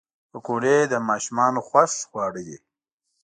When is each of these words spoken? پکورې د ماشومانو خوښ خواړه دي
پکورې 0.31 0.77
د 0.91 0.93
ماشومانو 1.09 1.59
خوښ 1.67 1.91
خواړه 2.09 2.41
دي 2.47 2.57